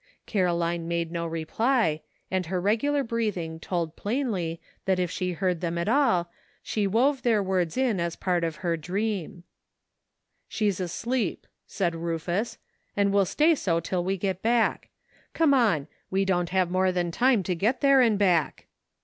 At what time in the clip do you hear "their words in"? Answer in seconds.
7.21-7.99